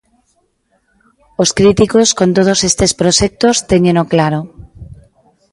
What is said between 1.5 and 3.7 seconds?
críticos con todos estes proxectos